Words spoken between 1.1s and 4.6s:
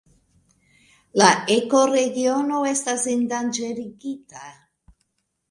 La ekoregiono estas endanĝerigita.